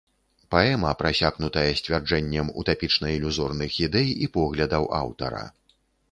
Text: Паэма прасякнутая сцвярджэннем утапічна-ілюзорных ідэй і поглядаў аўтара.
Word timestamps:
Паэма 0.53 0.91
прасякнутая 1.01 1.65
сцвярджэннем 1.81 2.47
утапічна-ілюзорных 2.61 3.75
ідэй 3.89 4.09
і 4.13 4.25
поглядаў 4.39 4.89
аўтара. 5.01 5.43